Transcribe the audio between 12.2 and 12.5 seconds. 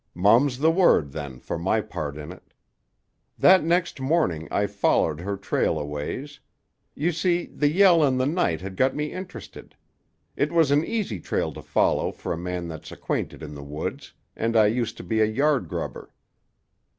a